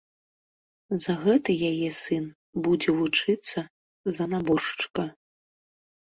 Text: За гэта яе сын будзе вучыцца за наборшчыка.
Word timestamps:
За 1.01 1.13
гэта 1.25 1.49
яе 1.71 1.89
сын 2.03 2.25
будзе 2.67 2.89
вучыцца 3.01 3.59
за 4.17 4.23
наборшчыка. 4.33 5.05